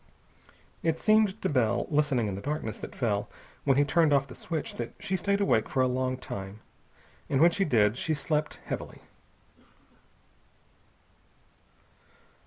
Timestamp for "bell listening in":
1.47-2.33